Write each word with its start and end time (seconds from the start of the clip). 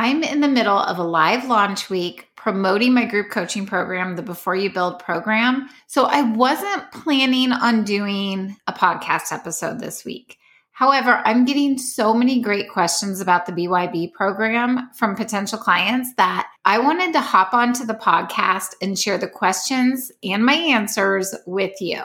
I'm 0.00 0.22
in 0.22 0.40
the 0.40 0.46
middle 0.46 0.78
of 0.78 0.98
a 0.98 1.02
live 1.02 1.48
launch 1.48 1.90
week 1.90 2.28
promoting 2.36 2.94
my 2.94 3.04
group 3.04 3.30
coaching 3.32 3.66
program, 3.66 4.14
the 4.14 4.22
Before 4.22 4.54
You 4.54 4.70
Build 4.70 5.00
program. 5.00 5.68
So 5.88 6.04
I 6.04 6.22
wasn't 6.22 6.92
planning 6.92 7.50
on 7.50 7.82
doing 7.82 8.56
a 8.68 8.72
podcast 8.72 9.32
episode 9.32 9.80
this 9.80 10.04
week. 10.04 10.38
However, 10.70 11.20
I'm 11.24 11.44
getting 11.44 11.78
so 11.78 12.14
many 12.14 12.40
great 12.40 12.70
questions 12.70 13.20
about 13.20 13.46
the 13.46 13.52
BYB 13.52 14.12
program 14.12 14.88
from 14.94 15.16
potential 15.16 15.58
clients 15.58 16.14
that 16.16 16.48
I 16.64 16.78
wanted 16.78 17.12
to 17.14 17.20
hop 17.20 17.52
onto 17.52 17.84
the 17.84 17.94
podcast 17.94 18.74
and 18.80 18.96
share 18.96 19.18
the 19.18 19.26
questions 19.26 20.12
and 20.22 20.46
my 20.46 20.54
answers 20.54 21.34
with 21.44 21.74
you. 21.80 22.04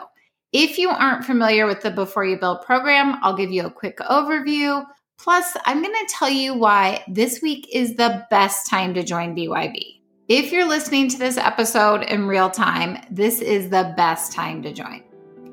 If 0.52 0.80
you 0.80 0.90
aren't 0.90 1.26
familiar 1.26 1.68
with 1.68 1.82
the 1.82 1.92
Before 1.92 2.26
You 2.26 2.40
Build 2.40 2.64
program, 2.64 3.20
I'll 3.22 3.38
give 3.38 3.52
you 3.52 3.68
a 3.68 3.72
quick 3.72 4.00
overview. 4.00 4.84
Plus, 5.24 5.56
I'm 5.64 5.82
going 5.82 5.94
to 5.94 6.14
tell 6.14 6.30
you 6.30 6.54
why 6.54 7.02
this 7.08 7.42
week 7.42 7.70
is 7.72 7.96
the 7.96 8.28
best 8.30 8.70
time 8.70 8.94
to 8.96 9.04
join 9.04 9.34
BYB. 9.34 10.02
If 10.28 10.52
you're 10.52 10.68
listening 10.68 11.08
to 11.12 11.18
this 11.18 11.38
episode 11.38 12.04
in 12.04 12.28
real 12.28 12.50
time, 12.50 12.98
this 13.10 13.40
is 13.40 13.70
the 13.70 13.94
best 13.96 14.34
time 14.34 14.62
to 14.64 14.74
join. 14.74 15.02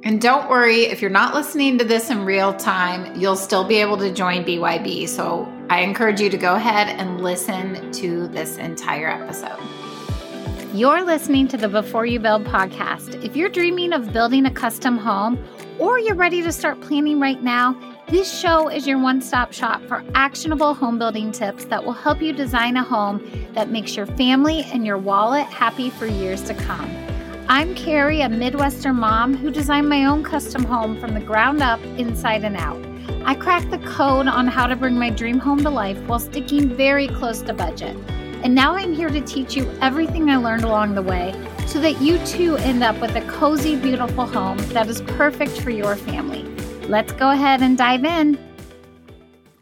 And 0.02 0.20
don't 0.20 0.50
worry, 0.50 0.86
if 0.86 1.00
you're 1.00 1.08
not 1.08 1.34
listening 1.34 1.78
to 1.78 1.84
this 1.84 2.10
in 2.10 2.24
real 2.24 2.52
time, 2.52 3.14
you'll 3.14 3.36
still 3.36 3.62
be 3.62 3.76
able 3.76 3.96
to 3.98 4.12
join 4.12 4.42
BYB. 4.42 5.08
So 5.08 5.48
I 5.70 5.82
encourage 5.82 6.20
you 6.20 6.30
to 6.30 6.36
go 6.36 6.56
ahead 6.56 6.88
and 6.88 7.20
listen 7.20 7.92
to 7.92 8.26
this 8.26 8.56
entire 8.56 9.06
episode. 9.06 9.60
You're 10.74 11.04
listening 11.04 11.46
to 11.46 11.56
the 11.56 11.68
Before 11.68 12.06
You 12.06 12.18
Build 12.18 12.44
podcast. 12.44 13.22
If 13.24 13.36
you're 13.36 13.48
dreaming 13.48 13.92
of 13.92 14.12
building 14.12 14.46
a 14.46 14.50
custom 14.50 14.98
home 14.98 15.38
or 15.78 16.00
you're 16.00 16.16
ready 16.16 16.42
to 16.42 16.50
start 16.50 16.80
planning 16.80 17.20
right 17.20 17.40
now, 17.40 17.89
this 18.10 18.36
show 18.36 18.68
is 18.68 18.88
your 18.88 18.98
one 18.98 19.22
stop 19.22 19.52
shop 19.52 19.80
for 19.86 20.02
actionable 20.16 20.74
home 20.74 20.98
building 20.98 21.30
tips 21.30 21.66
that 21.66 21.84
will 21.84 21.92
help 21.92 22.20
you 22.20 22.32
design 22.32 22.76
a 22.76 22.82
home 22.82 23.24
that 23.54 23.70
makes 23.70 23.94
your 23.94 24.04
family 24.04 24.64
and 24.72 24.84
your 24.84 24.98
wallet 24.98 25.46
happy 25.46 25.90
for 25.90 26.06
years 26.06 26.42
to 26.42 26.52
come. 26.52 26.90
I'm 27.48 27.72
Carrie, 27.76 28.22
a 28.22 28.28
Midwestern 28.28 28.96
mom 28.96 29.36
who 29.36 29.48
designed 29.52 29.88
my 29.88 30.06
own 30.06 30.24
custom 30.24 30.64
home 30.64 31.00
from 31.00 31.14
the 31.14 31.20
ground 31.20 31.62
up, 31.62 31.80
inside 31.98 32.42
and 32.42 32.56
out. 32.56 32.84
I 33.24 33.36
cracked 33.36 33.70
the 33.70 33.78
code 33.78 34.26
on 34.26 34.48
how 34.48 34.66
to 34.66 34.74
bring 34.74 34.98
my 34.98 35.10
dream 35.10 35.38
home 35.38 35.62
to 35.62 35.70
life 35.70 35.98
while 36.08 36.18
sticking 36.18 36.68
very 36.68 37.06
close 37.06 37.42
to 37.42 37.54
budget. 37.54 37.96
And 38.42 38.56
now 38.56 38.74
I'm 38.74 38.92
here 38.92 39.10
to 39.10 39.20
teach 39.20 39.54
you 39.54 39.70
everything 39.80 40.30
I 40.30 40.36
learned 40.36 40.64
along 40.64 40.96
the 40.96 41.02
way 41.02 41.32
so 41.68 41.80
that 41.80 42.00
you 42.00 42.18
too 42.26 42.56
end 42.56 42.82
up 42.82 43.00
with 43.00 43.14
a 43.14 43.20
cozy, 43.28 43.76
beautiful 43.76 44.26
home 44.26 44.58
that 44.72 44.88
is 44.88 45.00
perfect 45.02 45.60
for 45.60 45.70
your 45.70 45.94
family. 45.94 46.39
Let's 46.90 47.12
go 47.12 47.30
ahead 47.30 47.62
and 47.62 47.78
dive 47.78 48.04
in. 48.04 48.36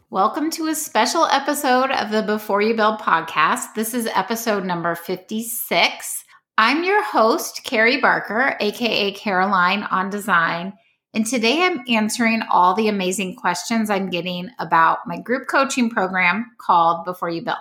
Welcome 0.09 0.49
to 0.49 0.65
a 0.65 0.73
special 0.73 1.25
episode 1.25 1.91
of 1.91 2.09
the 2.09 2.23
Before 2.23 2.59
You 2.59 2.73
Build 2.73 2.97
podcast. 2.97 3.75
This 3.75 3.93
is 3.93 4.07
episode 4.07 4.65
number 4.65 4.95
56. 4.95 6.23
I'm 6.57 6.83
your 6.83 7.03
host, 7.03 7.61
Carrie 7.63 8.01
Barker, 8.01 8.57
aka 8.59 9.11
Caroline 9.11 9.83
on 9.83 10.09
Design. 10.09 10.73
And 11.13 11.23
today 11.23 11.61
I'm 11.61 11.83
answering 11.87 12.41
all 12.49 12.73
the 12.73 12.87
amazing 12.87 13.35
questions 13.35 13.91
I'm 13.91 14.09
getting 14.09 14.49
about 14.57 15.05
my 15.05 15.19
group 15.19 15.47
coaching 15.47 15.91
program 15.91 16.47
called 16.57 17.05
Before 17.05 17.29
You 17.29 17.43
Build. 17.43 17.57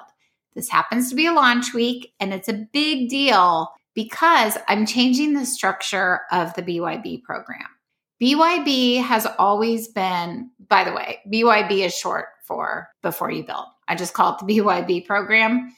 This 0.54 0.70
happens 0.70 1.10
to 1.10 1.14
be 1.14 1.26
a 1.26 1.32
launch 1.34 1.74
week, 1.74 2.14
and 2.18 2.32
it's 2.32 2.48
a 2.48 2.66
big 2.72 3.10
deal 3.10 3.74
because 3.92 4.56
I'm 4.66 4.86
changing 4.86 5.34
the 5.34 5.44
structure 5.44 6.22
of 6.32 6.54
the 6.54 6.62
BYB 6.62 7.22
program. 7.22 7.66
BYB 8.20 9.02
has 9.02 9.26
always 9.38 9.88
been, 9.88 10.50
by 10.68 10.84
the 10.84 10.92
way, 10.92 11.20
BYB 11.32 11.86
is 11.86 11.96
short 11.96 12.26
for 12.42 12.88
Before 13.02 13.30
You 13.30 13.44
Build. 13.44 13.66
I 13.86 13.94
just 13.94 14.14
call 14.14 14.34
it 14.34 14.44
the 14.44 14.58
BYB 14.58 15.06
program. 15.06 15.74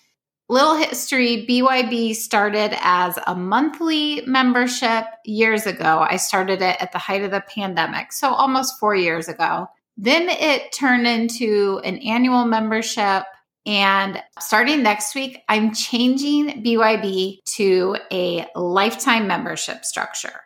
Little 0.48 0.74
history 0.74 1.46
BYB 1.48 2.14
started 2.14 2.76
as 2.80 3.18
a 3.26 3.36
monthly 3.36 4.22
membership 4.26 5.04
years 5.24 5.66
ago. 5.66 6.04
I 6.08 6.16
started 6.16 6.60
it 6.60 6.76
at 6.80 6.92
the 6.92 6.98
height 6.98 7.22
of 7.22 7.30
the 7.30 7.44
pandemic, 7.54 8.12
so 8.12 8.30
almost 8.30 8.80
four 8.80 8.96
years 8.96 9.28
ago. 9.28 9.68
Then 9.96 10.28
it 10.28 10.72
turned 10.72 11.06
into 11.06 11.80
an 11.84 11.98
annual 11.98 12.46
membership. 12.46 13.24
And 13.66 14.20
starting 14.40 14.82
next 14.82 15.14
week, 15.14 15.42
I'm 15.48 15.74
changing 15.74 16.64
BYB 16.64 17.44
to 17.56 17.96
a 18.10 18.46
lifetime 18.56 19.28
membership 19.28 19.84
structure. 19.84 20.40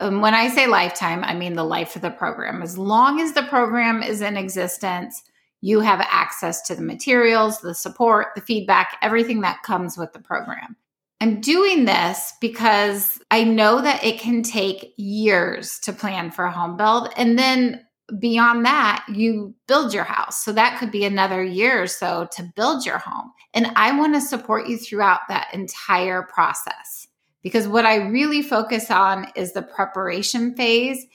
And 0.00 0.22
when 0.22 0.34
I 0.34 0.48
say 0.48 0.66
lifetime, 0.66 1.24
I 1.24 1.34
mean 1.34 1.54
the 1.54 1.64
life 1.64 1.96
of 1.96 2.02
the 2.02 2.10
program. 2.10 2.62
As 2.62 2.78
long 2.78 3.20
as 3.20 3.32
the 3.32 3.42
program 3.42 4.02
is 4.02 4.20
in 4.20 4.36
existence, 4.36 5.22
you 5.60 5.80
have 5.80 6.00
access 6.08 6.62
to 6.62 6.74
the 6.74 6.82
materials, 6.82 7.60
the 7.60 7.74
support, 7.74 8.28
the 8.36 8.40
feedback, 8.40 8.96
everything 9.02 9.40
that 9.40 9.62
comes 9.64 9.98
with 9.98 10.12
the 10.12 10.20
program. 10.20 10.76
I'm 11.20 11.40
doing 11.40 11.84
this 11.84 12.32
because 12.40 13.18
I 13.32 13.42
know 13.42 13.82
that 13.82 14.04
it 14.04 14.20
can 14.20 14.44
take 14.44 14.94
years 14.96 15.80
to 15.80 15.92
plan 15.92 16.30
for 16.30 16.44
a 16.44 16.52
home 16.52 16.76
build. 16.76 17.08
And 17.16 17.36
then 17.36 17.84
beyond 18.20 18.64
that, 18.66 19.04
you 19.12 19.52
build 19.66 19.92
your 19.92 20.04
house. 20.04 20.44
So 20.44 20.52
that 20.52 20.78
could 20.78 20.92
be 20.92 21.04
another 21.04 21.42
year 21.42 21.82
or 21.82 21.88
so 21.88 22.28
to 22.36 22.52
build 22.54 22.86
your 22.86 22.98
home. 22.98 23.32
And 23.52 23.66
I 23.74 23.98
want 23.98 24.14
to 24.14 24.20
support 24.20 24.68
you 24.68 24.78
throughout 24.78 25.22
that 25.28 25.52
entire 25.52 26.22
process 26.22 27.07
because 27.42 27.68
what 27.68 27.86
I 27.86 27.96
really 27.96 28.42
focus 28.42 28.90
on 28.90 29.28
is 29.34 29.52
the 29.52 29.62
preparation 29.62 30.54
phase 30.54 31.06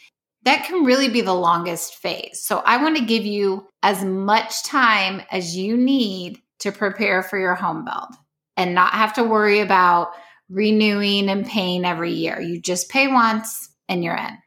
that 0.43 0.65
can 0.65 0.83
really 0.83 1.07
be 1.07 1.21
the 1.21 1.33
longest 1.33 1.95
phase. 1.95 2.43
So 2.43 2.59
I 2.59 2.81
want 2.81 2.97
to 2.97 3.05
give 3.05 3.25
you 3.25 3.67
as 3.81 4.03
much 4.03 4.63
time 4.63 5.21
as 5.31 5.55
you 5.55 5.77
need 5.77 6.41
to 6.59 6.71
prepare 6.71 7.23
for 7.23 7.39
your 7.39 7.55
home 7.55 7.85
build 7.85 8.15
and 8.57 8.75
not 8.75 8.93
have 8.93 9.13
to 9.13 9.23
worry 9.23 9.61
about 9.61 10.11
renewing 10.49 11.29
and 11.29 11.45
paying 11.45 11.85
every 11.85 12.11
year. 12.11 12.39
You 12.39 12.61
just 12.61 12.89
pay 12.89 13.07
once 13.07 13.69
and 13.87 14.03
you're 14.03 14.15
in. 14.15 14.37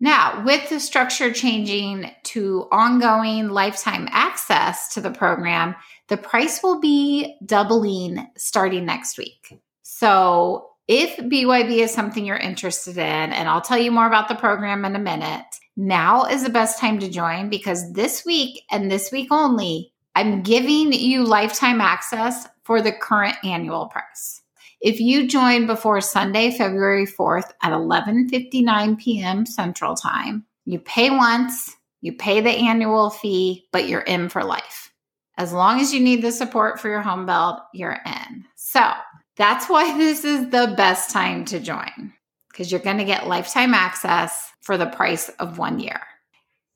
Now, 0.00 0.44
with 0.44 0.68
the 0.68 0.78
structure 0.78 1.32
changing 1.32 2.10
to 2.24 2.68
ongoing 2.70 3.48
lifetime 3.48 4.08
access 4.12 4.94
to 4.94 5.00
the 5.00 5.10
program, 5.10 5.74
the 6.08 6.16
price 6.16 6.62
will 6.62 6.80
be 6.80 7.36
doubling 7.44 8.28
starting 8.36 8.84
next 8.84 9.18
week. 9.18 9.58
So 9.82 10.68
if 10.88 11.18
BYB 11.18 11.80
is 11.80 11.92
something 11.92 12.24
you're 12.24 12.36
interested 12.36 12.96
in, 12.96 13.04
and 13.04 13.48
I'll 13.48 13.60
tell 13.60 13.76
you 13.78 13.92
more 13.92 14.06
about 14.06 14.28
the 14.28 14.34
program 14.34 14.86
in 14.86 14.96
a 14.96 14.98
minute, 14.98 15.44
now 15.76 16.24
is 16.24 16.42
the 16.42 16.50
best 16.50 16.80
time 16.80 16.98
to 17.00 17.10
join 17.10 17.50
because 17.50 17.92
this 17.92 18.24
week 18.24 18.62
and 18.70 18.90
this 18.90 19.12
week 19.12 19.28
only, 19.30 19.92
I'm 20.14 20.42
giving 20.42 20.92
you 20.94 21.24
lifetime 21.24 21.82
access 21.82 22.48
for 22.64 22.80
the 22.80 22.90
current 22.90 23.36
annual 23.44 23.86
price. 23.86 24.40
If 24.80 24.98
you 24.98 25.28
join 25.28 25.66
before 25.66 26.00
Sunday, 26.00 26.56
February 26.56 27.06
4th 27.06 27.52
at 27.62 27.72
11:59 27.72 28.98
p.m. 28.98 29.44
Central 29.44 29.94
Time, 29.94 30.46
you 30.64 30.78
pay 30.78 31.10
once, 31.10 31.76
you 32.00 32.12
pay 32.12 32.40
the 32.40 32.50
annual 32.50 33.10
fee, 33.10 33.68
but 33.72 33.88
you're 33.88 34.00
in 34.00 34.28
for 34.28 34.42
life. 34.42 34.92
As 35.36 35.52
long 35.52 35.80
as 35.80 35.92
you 35.92 36.00
need 36.00 36.22
the 36.22 36.32
support 36.32 36.80
for 36.80 36.88
your 36.88 37.02
home 37.02 37.26
build, 37.26 37.58
you're 37.72 38.00
in. 38.06 38.44
So, 38.56 38.90
that's 39.38 39.68
why 39.68 39.96
this 39.96 40.24
is 40.24 40.50
the 40.50 40.74
best 40.76 41.10
time 41.10 41.44
to 41.46 41.60
join 41.60 42.12
because 42.50 42.70
you're 42.72 42.80
going 42.80 42.98
to 42.98 43.04
get 43.04 43.28
lifetime 43.28 43.72
access 43.72 44.50
for 44.62 44.76
the 44.76 44.86
price 44.86 45.28
of 45.38 45.58
one 45.58 45.78
year. 45.78 46.00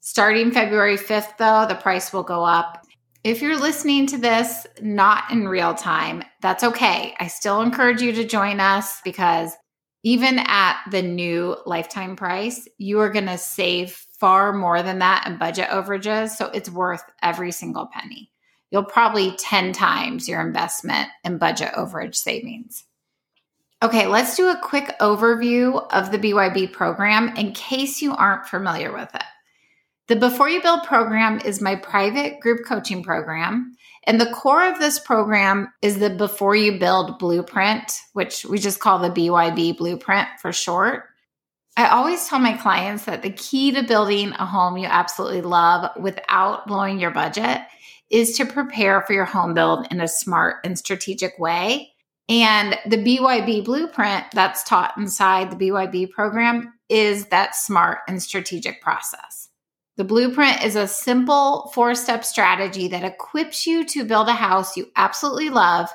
Starting 0.01 0.53
February 0.53 0.97
5th, 0.97 1.37
though, 1.39 1.67
the 1.69 1.75
price 1.75 2.13
will 2.13 2.23
go 2.23 2.45
up. 2.45 2.87
If 3.25 3.43
you're 3.43 3.59
listening 3.59 4.07
to 4.09 4.19
this 4.19 4.67
not 4.81 5.31
in 5.31 5.49
real 5.49 5.75
time, 5.75 6.23
that's 6.41 6.65
okay. 6.65 7.15
I 7.19 7.27
still 7.27 7.61
encourage 7.63 8.01
you 8.01 8.13
to 8.13 8.25
join 8.25 8.61
us 8.61 9.01
because 9.03 9.53
even 10.05 10.39
at 10.41 10.81
the 10.91 11.03
new 11.03 11.57
lifetime 11.67 12.17
price, 12.17 12.69
you 12.79 13.01
are 13.01 13.11
going 13.11 13.27
to 13.27 13.39
save 13.39 14.07
far 14.19 14.53
more 14.53 14.83
than 14.83 15.01
that 15.01 15.27
in 15.27 15.37
budget 15.37 15.69
overages. 15.69 16.31
So 16.31 16.47
it's 16.47 16.71
worth 16.71 17.03
every 17.23 17.53
single 17.53 17.89
penny 17.93 18.32
you'll 18.73 18.83
probably 18.83 19.37
10 19.37 19.73
times 19.73 20.29
your 20.29 20.41
investment 20.41 21.09
in 21.23 21.39
budget 21.39 21.73
overage 21.75 22.17
savings. 22.17 22.85
Okay, 23.83 24.07
let's 24.07 24.37
do 24.37 24.49
a 24.49 24.61
quick 24.61 24.97
overview 25.01 25.87
of 25.93 26.11
the 26.11 26.19
BYB 26.19 26.73
program 26.73 27.37
in 27.37 27.53
case 27.53 28.01
you 28.01 28.15
aren't 28.15 28.47
familiar 28.47 28.93
with 28.93 29.15
it. 29.15 29.23
The 30.09 30.17
Before 30.17 30.49
You 30.49 30.63
Build 30.63 30.85
program 30.85 31.41
is 31.45 31.61
my 31.61 31.77
private 31.77 32.41
group 32.41 32.65
coaching 32.67 33.03
program. 33.03 33.77
And 34.05 34.21
the 34.21 34.31
core 34.31 34.69
of 34.69 34.79
this 34.79 34.99
program 34.99 35.73
is 35.83 35.99
the 35.99 36.11
Before 36.11 36.57
You 36.57 36.79
Build 36.79 37.19
blueprint, 37.19 37.93
which 38.13 38.45
we 38.45 38.59
just 38.59 38.81
call 38.81 38.99
the 38.99 39.11
BYB 39.11 39.77
blueprint 39.77 40.29
for 40.41 40.53
short. 40.53 41.05
I 41.77 41.89
always 41.89 42.27
tell 42.29 42.39
my 42.39 42.57
clients 42.57 43.05
that 43.05 43.23
the 43.23 43.31
key 43.31 43.73
to 43.73 43.83
building 43.83 44.33
a 44.33 44.45
home 44.45 44.77
you 44.77 44.87
absolutely 44.87 45.41
love 45.43 45.91
without 46.01 46.67
blowing 46.67 47.01
your 47.01 47.11
budget 47.11 47.63
is 48.13 48.37
to 48.37 48.45
prepare 48.45 49.01
for 49.03 49.15
your 49.15 49.25
home 49.25 49.55
build 49.55 49.87
in 49.91 50.01
a 50.01 50.07
smart 50.07 50.57
and 50.65 50.79
strategic 50.79 51.39
way. 51.39 51.93
And 52.29 52.79
the 52.87 52.99
BYB 52.99 53.65
blueprint 53.65 54.27
that's 54.33 54.63
taught 54.63 54.97
inside 54.97 55.51
the 55.51 55.71
BYB 55.71 56.11
program 56.11 56.73
is 56.89 57.27
that 57.27 57.57
smart 57.57 58.01
and 58.07 58.23
strategic 58.23 58.83
process. 58.83 59.49
The 59.97 60.05
blueprint 60.05 60.63
is 60.63 60.77
a 60.77 60.87
simple 60.87 61.71
four 61.75 61.95
step 61.95 62.25
strategy 62.25 62.87
that 62.89 63.03
equips 63.03 63.67
you 63.67 63.85
to 63.87 64.05
build 64.05 64.29
a 64.29 64.35
house 64.35 64.77
you 64.77 64.91
absolutely 64.95 65.51
love, 65.51 65.91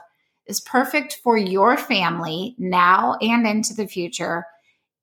is 0.47 0.59
perfect 0.61 1.19
for 1.23 1.37
your 1.37 1.77
family 1.77 2.55
now 2.57 3.15
and 3.21 3.45
into 3.47 3.73
the 3.73 3.87
future, 3.87 4.45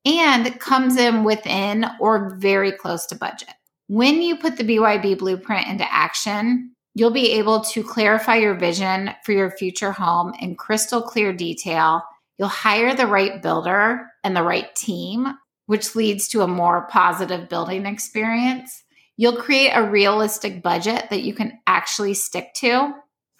and 0.05 0.59
comes 0.59 0.97
in 0.97 1.23
within 1.23 1.85
or 1.99 2.35
very 2.35 2.71
close 2.71 3.05
to 3.07 3.15
budget. 3.15 3.53
When 3.87 4.21
you 4.21 4.37
put 4.37 4.57
the 4.57 4.63
BYB 4.63 5.17
blueprint 5.19 5.67
into 5.67 5.91
action, 5.93 6.74
you'll 6.95 7.11
be 7.11 7.33
able 7.33 7.59
to 7.59 7.83
clarify 7.83 8.37
your 8.37 8.55
vision 8.55 9.11
for 9.23 9.33
your 9.33 9.51
future 9.51 9.91
home 9.91 10.33
in 10.39 10.55
crystal 10.55 11.01
clear 11.01 11.33
detail. 11.33 12.01
You'll 12.39 12.47
hire 12.47 12.95
the 12.95 13.05
right 13.05 13.41
builder 13.41 14.07
and 14.23 14.35
the 14.35 14.43
right 14.43 14.73
team, 14.75 15.27
which 15.67 15.95
leads 15.95 16.29
to 16.29 16.41
a 16.41 16.47
more 16.47 16.87
positive 16.87 17.49
building 17.49 17.85
experience. 17.85 18.83
You'll 19.17 19.37
create 19.37 19.71
a 19.71 19.89
realistic 19.89 20.63
budget 20.63 21.09
that 21.09 21.23
you 21.23 21.33
can 21.33 21.59
actually 21.67 22.13
stick 22.13 22.53
to. 22.55 22.93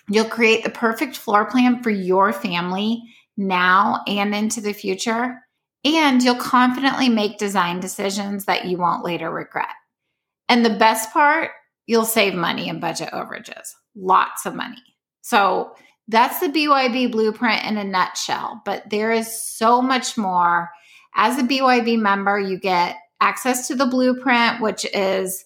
You'll 0.10 0.26
create 0.26 0.64
the 0.64 0.70
perfect 0.70 1.18
floor 1.18 1.46
plan 1.46 1.82
for 1.82 1.90
your 1.90 2.32
family 2.32 3.02
now 3.38 4.04
and 4.06 4.36
into 4.36 4.62
the 4.62 4.74
future. 4.74 5.42
And 5.84 6.22
you'll 6.22 6.36
confidently 6.36 7.10
make 7.10 7.38
design 7.38 7.80
decisions 7.80 8.46
that 8.46 8.66
you 8.66 8.78
won't 8.78 9.04
later 9.04 9.30
regret. 9.30 9.68
And 10.50 10.66
the 10.66 10.78
best 10.78 11.12
part, 11.12 11.52
you'll 11.88 12.06
save 12.06 12.34
money 12.34 12.68
in 12.68 12.80
budget 12.80 13.10
overages, 13.12 13.74
lots 13.96 14.46
of 14.46 14.56
money. 14.56 14.82
So 15.22 15.76
that's 16.08 16.40
the 16.40 16.48
BYB 16.48 17.12
blueprint 17.12 17.66
in 17.66 17.78
a 17.78 17.84
nutshell, 17.84 18.62
but 18.66 18.90
there 18.90 19.12
is 19.12 19.42
so 19.42 19.82
much 19.82 20.18
more. 20.18 20.70
As 21.16 21.40
a 21.40 21.44
BYB 21.44 22.00
member, 22.00 22.40
you 22.40 22.60
get 22.60 22.98
access 23.22 23.68
to 23.68 23.76
the 23.76 23.86
blueprint, 23.86 24.62
which 24.62 24.86
is 24.94 25.46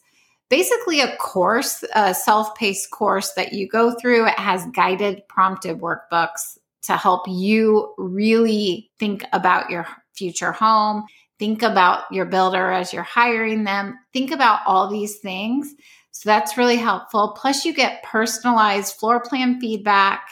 basically 0.49 0.99
a 0.99 1.15
course, 1.17 1.83
a 1.95 2.13
self 2.13 2.55
paced 2.55 2.91
course 2.91 3.33
that 3.33 3.53
you 3.53 3.67
go 3.67 3.91
through. 3.91 4.27
It 4.27 4.39
has 4.39 4.65
guided, 4.73 5.27
prompted 5.27 5.79
workbooks 5.79 6.57
to 6.83 6.97
help 6.97 7.21
you 7.27 7.93
really 7.97 8.89
think 8.99 9.23
about 9.31 9.69
your 9.69 9.85
future 10.13 10.51
home, 10.51 11.05
think 11.37 11.61
about 11.61 12.03
your 12.11 12.25
builder 12.25 12.71
as 12.71 12.91
you're 12.91 13.03
hiring 13.03 13.63
them, 13.63 13.97
think 14.11 14.31
about 14.31 14.61
all 14.65 14.89
these 14.89 15.19
things. 15.19 15.73
So 16.19 16.27
that's 16.27 16.57
really 16.57 16.75
helpful. 16.75 17.33
Plus, 17.39 17.63
you 17.63 17.73
get 17.73 18.03
personalized 18.03 18.95
floor 18.95 19.21
plan 19.21 19.57
feedback, 19.61 20.31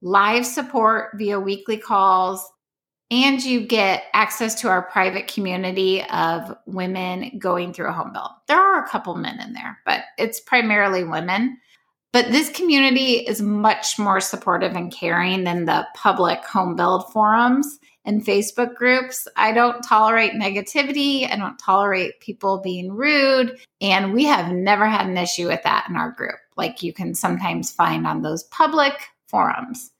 live 0.00 0.46
support 0.46 1.14
via 1.16 1.40
weekly 1.40 1.78
calls, 1.78 2.48
and 3.10 3.42
you 3.42 3.66
get 3.66 4.04
access 4.14 4.54
to 4.60 4.68
our 4.68 4.82
private 4.82 5.26
community 5.26 6.04
of 6.12 6.56
women 6.66 7.40
going 7.40 7.72
through 7.72 7.88
a 7.88 7.92
home 7.92 8.12
build. 8.12 8.30
There 8.46 8.56
are 8.56 8.84
a 8.84 8.88
couple 8.88 9.16
men 9.16 9.40
in 9.40 9.52
there, 9.52 9.80
but 9.84 10.04
it's 10.16 10.38
primarily 10.38 11.02
women. 11.02 11.58
But 12.12 12.30
this 12.30 12.48
community 12.50 13.14
is 13.14 13.42
much 13.42 13.98
more 13.98 14.20
supportive 14.20 14.76
and 14.76 14.92
caring 14.92 15.42
than 15.42 15.64
the 15.64 15.88
public 15.96 16.44
home 16.44 16.76
build 16.76 17.12
forums 17.12 17.80
and 18.06 18.24
Facebook 18.24 18.74
groups. 18.76 19.28
I 19.36 19.52
don't 19.52 19.82
tolerate 19.82 20.32
negativity. 20.32 21.30
I 21.30 21.36
don't 21.36 21.58
tolerate 21.58 22.20
people 22.20 22.62
being 22.62 22.92
rude. 22.92 23.58
And 23.80 24.14
we 24.14 24.24
have 24.24 24.52
never 24.52 24.86
had 24.86 25.06
an 25.06 25.18
issue 25.18 25.48
with 25.48 25.62
that 25.64 25.86
in 25.90 25.96
our 25.96 26.12
group, 26.12 26.36
like 26.56 26.82
you 26.82 26.94
can 26.94 27.14
sometimes 27.14 27.70
find 27.70 28.06
on 28.06 28.22
those 28.22 28.44
public 28.44 28.94
forums. 29.26 29.90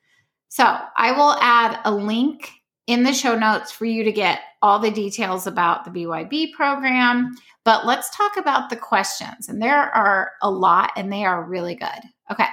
So 0.49 0.65
I 0.97 1.13
will 1.13 1.33
add 1.41 1.81
a 1.85 1.93
link 1.93 2.53
in 2.87 3.03
the 3.03 3.13
show 3.13 3.37
notes 3.37 3.73
for 3.73 3.85
you 3.85 4.05
to 4.05 4.13
get 4.13 4.41
all 4.63 4.79
the 4.79 4.91
details 4.93 5.47
about 5.47 5.85
the 5.85 5.91
BYB 5.91 6.53
program. 6.53 7.37
But 7.65 7.85
let's 7.85 8.17
talk 8.17 8.37
about 8.37 8.71
the 8.71 8.77
questions. 8.77 9.49
And 9.49 9.61
there 9.61 9.77
are 9.77 10.31
a 10.41 10.51
lot, 10.51 10.93
and 10.97 11.13
they 11.13 11.25
are 11.25 11.43
really 11.43 11.75
good. 11.75 11.89
Okay. 12.31 12.47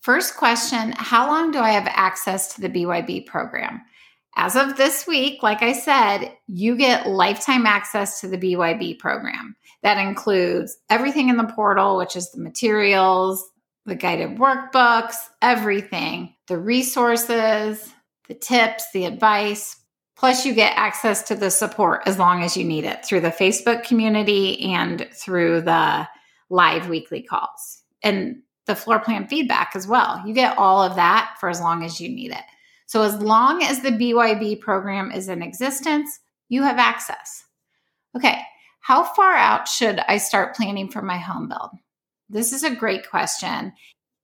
First 0.00 0.36
question 0.36 0.92
How 0.92 1.26
long 1.26 1.50
do 1.50 1.58
I 1.58 1.70
have 1.70 1.88
access 1.88 2.54
to 2.54 2.60
the 2.60 2.68
BYB 2.68 3.26
program? 3.26 3.80
As 4.40 4.54
of 4.54 4.76
this 4.76 5.04
week, 5.04 5.42
like 5.42 5.62
I 5.62 5.72
said, 5.72 6.32
you 6.46 6.76
get 6.76 7.08
lifetime 7.08 7.66
access 7.66 8.20
to 8.20 8.28
the 8.28 8.38
BYB 8.38 9.00
program. 9.00 9.56
That 9.82 9.98
includes 9.98 10.78
everything 10.88 11.28
in 11.28 11.36
the 11.36 11.52
portal, 11.56 11.96
which 11.96 12.14
is 12.14 12.30
the 12.30 12.40
materials, 12.40 13.44
the 13.84 13.96
guided 13.96 14.38
workbooks, 14.38 15.16
everything, 15.42 16.36
the 16.46 16.56
resources, 16.56 17.92
the 18.28 18.34
tips, 18.34 18.84
the 18.92 19.06
advice. 19.06 19.74
Plus, 20.16 20.46
you 20.46 20.54
get 20.54 20.78
access 20.78 21.24
to 21.24 21.34
the 21.34 21.50
support 21.50 22.02
as 22.06 22.16
long 22.16 22.44
as 22.44 22.56
you 22.56 22.62
need 22.62 22.84
it 22.84 23.04
through 23.04 23.22
the 23.22 23.30
Facebook 23.30 23.82
community 23.82 24.72
and 24.72 25.08
through 25.12 25.62
the 25.62 26.06
live 26.48 26.88
weekly 26.88 27.22
calls 27.22 27.82
and 28.04 28.36
the 28.66 28.76
floor 28.76 29.00
plan 29.00 29.26
feedback 29.26 29.72
as 29.74 29.88
well. 29.88 30.22
You 30.24 30.32
get 30.32 30.56
all 30.56 30.80
of 30.80 30.94
that 30.94 31.34
for 31.40 31.48
as 31.48 31.60
long 31.60 31.82
as 31.82 32.00
you 32.00 32.08
need 32.08 32.30
it. 32.30 32.44
So, 32.88 33.02
as 33.02 33.20
long 33.20 33.62
as 33.62 33.80
the 33.82 33.90
BYB 33.90 34.60
program 34.60 35.12
is 35.12 35.28
in 35.28 35.42
existence, 35.42 36.20
you 36.48 36.62
have 36.62 36.78
access. 36.78 37.44
Okay, 38.16 38.40
how 38.80 39.04
far 39.04 39.34
out 39.34 39.68
should 39.68 40.00
I 40.08 40.16
start 40.16 40.56
planning 40.56 40.88
for 40.88 41.02
my 41.02 41.18
home 41.18 41.48
build? 41.48 41.72
This 42.30 42.50
is 42.50 42.64
a 42.64 42.74
great 42.74 43.10
question. 43.10 43.74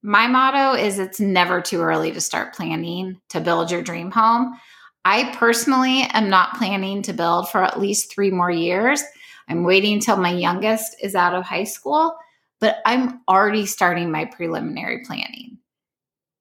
My 0.03 0.27
motto 0.29 0.79
is 0.79 0.99
it's 0.99 1.21
never 1.21 1.61
too 1.61 1.83
early 1.83 2.11
to 2.13 2.23
start 2.23 2.55
planning 2.55 3.21
to 3.29 3.41
build 3.41 3.71
your 3.71 3.83
dream 3.83 4.11
home. 4.11 4.59
I 5.05 5.35
personally 5.37 6.05
am 6.15 6.31
not 6.31 6.57
planning 6.57 7.03
to 7.03 7.13
build 7.13 7.51
for 7.51 7.63
at 7.63 7.79
least 7.79 8.15
three 8.15 8.31
more 8.31 8.51
years. 8.51 9.03
I'm 9.47 9.65
waiting 9.65 9.93
until 9.93 10.17
my 10.17 10.33
youngest 10.33 10.97
is 11.03 11.15
out 11.15 11.35
of 11.35 11.45
high 11.45 11.65
school, 11.65 12.17
but 12.61 12.79
I'm 12.87 13.21
already 13.29 13.67
starting 13.67 14.11
my 14.11 14.25
preliminary 14.25 15.05
planning. 15.05 15.59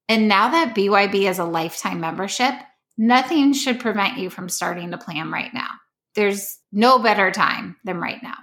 And 0.10 0.28
now 0.28 0.50
that 0.50 0.76
BYB 0.76 1.30
is 1.30 1.40
a 1.40 1.46
lifetime 1.46 2.00
membership, 2.00 2.54
nothing 2.98 3.54
should 3.54 3.80
prevent 3.80 4.18
you 4.18 4.30
from 4.30 4.50
starting 4.50 4.92
to 4.92 4.98
plan 4.98 5.32
right 5.32 5.54
now. 5.54 5.70
There's 6.16 6.60
no 6.72 7.00
better 7.00 7.32
time 7.32 7.78
than 7.84 8.00
right 8.00 8.22
now. 8.22 8.36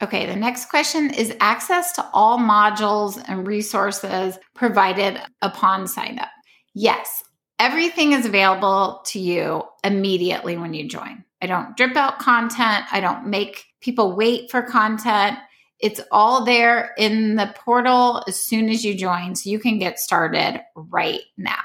Okay, 0.00 0.26
the 0.26 0.36
next 0.36 0.68
question 0.68 1.12
is 1.12 1.34
access 1.40 1.92
to 1.92 2.08
all 2.12 2.38
modules 2.38 3.22
and 3.26 3.46
resources 3.46 4.38
provided 4.54 5.20
upon 5.42 5.88
sign 5.88 6.20
up. 6.20 6.28
Yes, 6.72 7.24
everything 7.58 8.12
is 8.12 8.24
available 8.24 9.02
to 9.06 9.18
you 9.18 9.62
immediately 9.82 10.56
when 10.56 10.72
you 10.72 10.88
join. 10.88 11.24
I 11.42 11.46
don't 11.46 11.76
drip 11.76 11.96
out 11.96 12.20
content, 12.20 12.84
I 12.92 13.00
don't 13.00 13.26
make 13.26 13.64
people 13.80 14.14
wait 14.14 14.50
for 14.50 14.62
content. 14.62 15.38
It's 15.80 16.00
all 16.10 16.44
there 16.44 16.92
in 16.98 17.36
the 17.36 17.54
portal 17.56 18.24
as 18.26 18.38
soon 18.38 18.68
as 18.68 18.84
you 18.84 18.94
join, 18.96 19.36
so 19.36 19.48
you 19.48 19.58
can 19.58 19.78
get 19.78 19.98
started 19.98 20.60
right 20.74 21.20
now. 21.36 21.60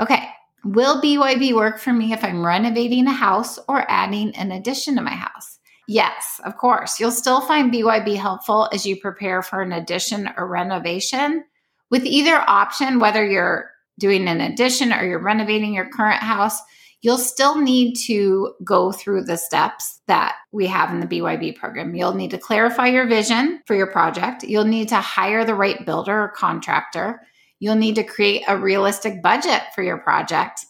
Okay, 0.00 0.28
will 0.64 1.00
BYB 1.02 1.54
work 1.54 1.78
for 1.78 1.92
me 1.92 2.12
if 2.12 2.24
I'm 2.24 2.44
renovating 2.44 3.06
a 3.06 3.12
house 3.12 3.58
or 3.68 3.84
adding 3.90 4.34
an 4.36 4.50
addition 4.50 4.96
to 4.96 5.02
my 5.02 5.14
house? 5.14 5.58
Yes, 5.86 6.40
of 6.44 6.56
course. 6.56 7.00
You'll 7.00 7.10
still 7.10 7.40
find 7.40 7.72
BYB 7.72 8.16
helpful 8.16 8.68
as 8.72 8.86
you 8.86 8.96
prepare 9.00 9.42
for 9.42 9.60
an 9.60 9.72
addition 9.72 10.30
or 10.36 10.46
renovation. 10.46 11.44
With 11.90 12.04
either 12.06 12.36
option, 12.46 13.00
whether 13.00 13.26
you're 13.26 13.70
doing 13.98 14.28
an 14.28 14.40
addition 14.40 14.92
or 14.92 15.04
you're 15.04 15.18
renovating 15.18 15.74
your 15.74 15.88
current 15.90 16.22
house, 16.22 16.60
you'll 17.02 17.18
still 17.18 17.60
need 17.60 17.94
to 17.94 18.54
go 18.62 18.92
through 18.92 19.24
the 19.24 19.36
steps 19.36 20.00
that 20.06 20.36
we 20.52 20.66
have 20.66 20.90
in 20.90 21.00
the 21.00 21.06
BYB 21.06 21.56
program. 21.56 21.94
You'll 21.94 22.14
need 22.14 22.30
to 22.32 22.38
clarify 22.38 22.88
your 22.88 23.06
vision 23.06 23.62
for 23.66 23.74
your 23.74 23.86
project. 23.86 24.42
You'll 24.42 24.64
need 24.64 24.88
to 24.90 24.96
hire 24.96 25.44
the 25.44 25.54
right 25.54 25.84
builder 25.84 26.24
or 26.24 26.28
contractor. 26.28 27.22
You'll 27.58 27.76
need 27.76 27.94
to 27.96 28.04
create 28.04 28.42
a 28.48 28.56
realistic 28.56 29.22
budget 29.22 29.62
for 29.74 29.82
your 29.82 29.98
project. 29.98 30.64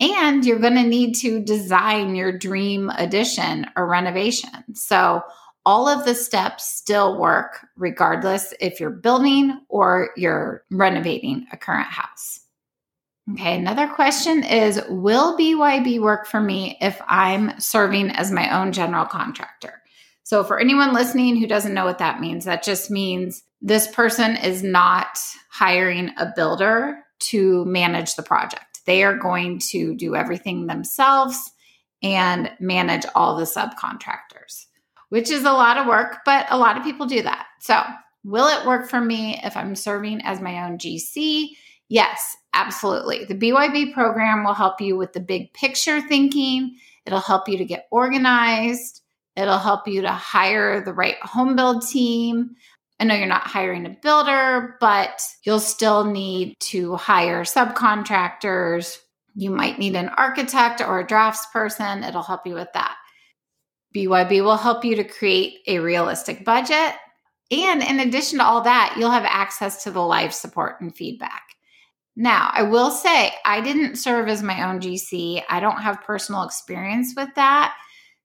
And 0.00 0.44
you're 0.44 0.58
going 0.58 0.74
to 0.74 0.82
need 0.82 1.14
to 1.16 1.40
design 1.40 2.16
your 2.16 2.36
dream 2.36 2.90
addition 2.90 3.66
or 3.76 3.86
renovation. 3.86 4.50
So, 4.74 5.22
all 5.64 5.86
of 5.86 6.04
the 6.04 6.14
steps 6.16 6.68
still 6.74 7.20
work 7.20 7.64
regardless 7.76 8.52
if 8.58 8.80
you're 8.80 8.90
building 8.90 9.60
or 9.68 10.10
you're 10.16 10.64
renovating 10.72 11.46
a 11.52 11.56
current 11.56 11.86
house. 11.86 12.41
Okay, 13.30 13.56
another 13.56 13.86
question 13.86 14.42
is 14.42 14.82
Will 14.88 15.38
BYB 15.38 16.00
work 16.00 16.26
for 16.26 16.40
me 16.40 16.76
if 16.80 17.00
I'm 17.06 17.58
serving 17.60 18.10
as 18.10 18.32
my 18.32 18.60
own 18.60 18.72
general 18.72 19.06
contractor? 19.06 19.80
So, 20.24 20.42
for 20.42 20.58
anyone 20.58 20.92
listening 20.92 21.36
who 21.36 21.46
doesn't 21.46 21.74
know 21.74 21.84
what 21.84 21.98
that 21.98 22.20
means, 22.20 22.44
that 22.46 22.64
just 22.64 22.90
means 22.90 23.44
this 23.60 23.86
person 23.86 24.36
is 24.36 24.64
not 24.64 25.20
hiring 25.50 26.10
a 26.18 26.32
builder 26.34 26.98
to 27.20 27.64
manage 27.64 28.16
the 28.16 28.24
project. 28.24 28.80
They 28.86 29.04
are 29.04 29.16
going 29.16 29.60
to 29.70 29.94
do 29.94 30.16
everything 30.16 30.66
themselves 30.66 31.38
and 32.02 32.50
manage 32.58 33.06
all 33.14 33.36
the 33.36 33.44
subcontractors, 33.44 34.66
which 35.10 35.30
is 35.30 35.44
a 35.44 35.52
lot 35.52 35.78
of 35.78 35.86
work, 35.86 36.18
but 36.24 36.46
a 36.50 36.58
lot 36.58 36.76
of 36.76 36.82
people 36.82 37.06
do 37.06 37.22
that. 37.22 37.46
So, 37.60 37.80
will 38.24 38.48
it 38.48 38.66
work 38.66 38.90
for 38.90 39.00
me 39.00 39.40
if 39.44 39.56
I'm 39.56 39.76
serving 39.76 40.22
as 40.22 40.40
my 40.40 40.64
own 40.64 40.78
GC? 40.78 41.50
Yes, 41.88 42.36
absolutely. 42.54 43.24
The 43.24 43.34
BYB 43.34 43.94
program 43.94 44.44
will 44.44 44.54
help 44.54 44.80
you 44.80 44.96
with 44.96 45.12
the 45.12 45.20
big 45.20 45.52
picture 45.52 46.00
thinking, 46.00 46.76
it'll 47.06 47.20
help 47.20 47.48
you 47.48 47.58
to 47.58 47.64
get 47.64 47.88
organized. 47.90 49.02
It'll 49.36 49.58
help 49.58 49.88
you 49.88 50.02
to 50.02 50.12
hire 50.12 50.84
the 50.84 50.92
right 50.92 51.16
home 51.22 51.56
build 51.56 51.86
team. 51.86 52.56
I 53.00 53.04
know 53.04 53.14
you're 53.14 53.26
not 53.26 53.46
hiring 53.46 53.86
a 53.86 53.90
builder, 53.90 54.76
but 54.80 55.22
you'll 55.42 55.58
still 55.58 56.04
need 56.04 56.54
to 56.60 56.96
hire 56.96 57.42
subcontractors. 57.42 58.98
You 59.34 59.50
might 59.50 59.78
need 59.78 59.96
an 59.96 60.10
architect 60.10 60.80
or 60.80 61.00
a 61.00 61.06
drafts 61.06 61.46
person. 61.46 62.04
It'll 62.04 62.22
help 62.22 62.46
you 62.46 62.54
with 62.54 62.72
that. 62.74 62.96
BYB 63.94 64.44
will 64.44 64.56
help 64.56 64.84
you 64.84 64.96
to 64.96 65.04
create 65.04 65.60
a 65.66 65.78
realistic 65.78 66.44
budget. 66.44 66.94
And 67.50 67.82
in 67.82 68.00
addition 68.00 68.38
to 68.38 68.44
all 68.44 68.62
that, 68.62 68.94
you'll 68.98 69.10
have 69.10 69.24
access 69.26 69.84
to 69.84 69.90
the 69.90 70.00
live 70.00 70.32
support 70.32 70.80
and 70.80 70.94
feedback. 70.94 71.42
Now, 72.16 72.50
I 72.52 72.62
will 72.62 72.90
say 72.90 73.32
I 73.44 73.60
didn't 73.60 73.96
serve 73.96 74.28
as 74.28 74.42
my 74.42 74.68
own 74.68 74.80
GC. 74.80 75.42
I 75.48 75.60
don't 75.60 75.80
have 75.80 76.02
personal 76.02 76.42
experience 76.44 77.14
with 77.16 77.30
that. 77.36 77.74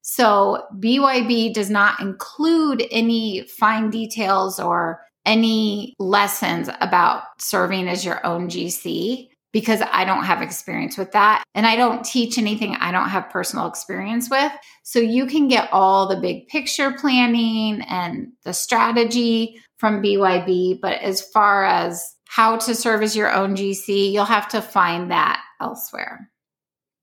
So, 0.01 0.65
BYB 0.79 1.53
does 1.53 1.69
not 1.69 1.99
include 1.99 2.83
any 2.91 3.45
fine 3.57 3.89
details 3.89 4.59
or 4.59 5.01
any 5.25 5.93
lessons 5.99 6.69
about 6.79 7.23
serving 7.39 7.87
as 7.87 8.05
your 8.05 8.25
own 8.25 8.49
GC 8.49 9.27
because 9.51 9.81
I 9.91 10.05
don't 10.05 10.23
have 10.23 10.41
experience 10.41 10.97
with 10.97 11.11
that. 11.13 11.43
And 11.55 11.65
I 11.65 11.75
don't 11.75 12.05
teach 12.05 12.37
anything 12.37 12.75
I 12.75 12.91
don't 12.91 13.09
have 13.09 13.29
personal 13.29 13.67
experience 13.67 14.29
with. 14.29 14.51
So 14.83 14.99
you 14.99 15.25
can 15.25 15.47
get 15.47 15.69
all 15.71 16.07
the 16.07 16.19
big 16.21 16.47
picture 16.47 16.91
planning 16.91 17.81
and 17.89 18.33
the 18.43 18.53
strategy 18.53 19.59
from 19.79 20.01
BYB. 20.01 20.79
But 20.81 21.01
as 21.01 21.21
far 21.21 21.65
as 21.65 22.16
how 22.27 22.57
to 22.57 22.75
serve 22.75 23.01
as 23.01 23.15
your 23.15 23.31
own 23.31 23.55
GC, 23.55 24.11
you'll 24.11 24.25
have 24.25 24.49
to 24.49 24.61
find 24.61 25.11
that 25.11 25.41
elsewhere. 25.61 26.29